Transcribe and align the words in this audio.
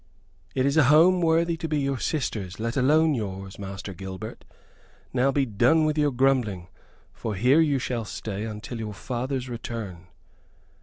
"It 0.55 0.65
is 0.65 0.77
a 0.77 0.85
home 0.85 1.21
worthy 1.21 1.55
to 1.57 1.67
be 1.67 1.77
your 1.79 1.99
sister's, 1.99 2.59
let 2.59 2.75
alone 2.75 3.13
yours, 3.13 3.59
Master 3.59 3.93
Gilbert. 3.93 4.43
Now 5.13 5.31
be 5.31 5.45
done 5.45 5.85
with 5.85 5.95
your 5.95 6.09
grumbling, 6.09 6.69
for 7.13 7.35
here 7.35 7.59
you 7.61 7.77
shall 7.77 8.05
stay 8.05 8.45
until 8.45 8.79
your 8.79 8.95
father's 8.95 9.47
return." 9.47 10.07